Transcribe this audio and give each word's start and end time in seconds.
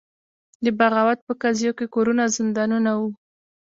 د 0.63 0.65
بغاوت 0.79 1.19
په 1.27 1.33
قضیو 1.43 1.77
کې 1.77 1.85
کورونه 1.95 2.23
زندانونه 2.37 2.91
وو. 2.99 3.09